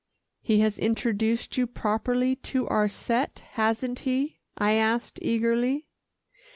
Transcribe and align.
'""He 0.41 0.61
has 0.61 0.79
introduced 0.79 1.57
you 1.59 1.67
properly 1.67 2.35
to 2.37 2.67
our 2.67 2.87
set, 2.87 3.43
hasn't 3.51 3.99
he?" 3.99 4.39
I 4.57 4.71
asked 4.73 5.19
eagerly. 5.21 5.85